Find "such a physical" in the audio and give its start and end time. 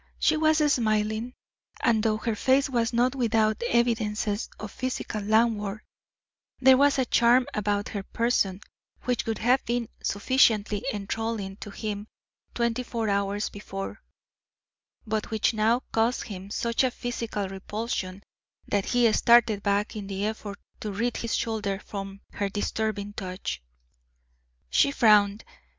16.49-17.47